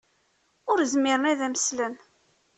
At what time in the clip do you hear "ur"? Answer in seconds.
0.71-0.79